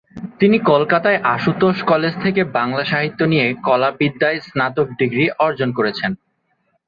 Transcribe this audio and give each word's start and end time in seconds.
তিনি 0.39 0.57
কলকাতার 0.65 1.15
আশুতোষ 1.33 1.77
কলেজ 1.83 2.13
থেকে 2.23 2.41
বাংলা 2.57 2.83
সাহিত্য 2.85 3.19
নিয়ে 3.23 3.47
কলাবিদ্যায় 3.63 4.39
স্নাতক 4.47 4.87
ডিগ্রি 4.99 5.25
অর্জন 5.39 5.69
করেন। 5.71 6.11